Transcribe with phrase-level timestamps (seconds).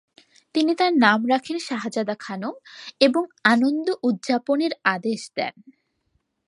[0.55, 2.55] তিনি তার নাম রাখেন শাহজাদা খানম
[2.99, 5.55] এবং আনন্দ উদযাপনের আদেশ দেন।